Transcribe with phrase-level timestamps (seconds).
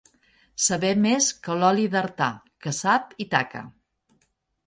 [0.67, 2.29] Saber més que l'oli d'Artà,
[2.65, 3.61] que sap i taca.